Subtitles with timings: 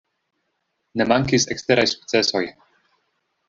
[1.01, 2.45] Ne mankis eksteraj sukcesoj.